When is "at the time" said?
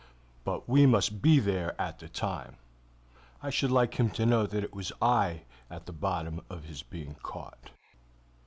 1.79-2.55